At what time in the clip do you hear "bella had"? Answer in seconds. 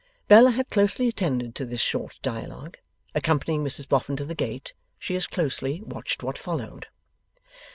0.27-0.71